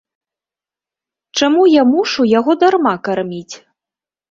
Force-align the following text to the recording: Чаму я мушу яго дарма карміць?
Чаму 1.41 1.61
я 1.73 1.85
мушу 1.91 2.27
яго 2.39 2.51
дарма 2.65 2.95
карміць? 3.11 3.49